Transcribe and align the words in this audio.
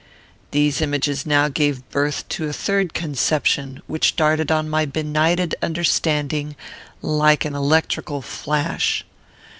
"These 0.49 0.81
images 0.81 1.27
now 1.27 1.47
gave 1.47 1.87
birth 1.91 2.27
to 2.29 2.49
a 2.49 2.53
third 2.53 2.95
conception, 2.95 3.83
which 3.85 4.15
darted 4.15 4.51
on 4.51 4.67
my 4.67 4.83
benighted 4.83 5.53
understanding 5.61 6.55
like 7.03 7.45
an 7.45 7.53
electrical 7.53 8.23
flash. 8.23 9.05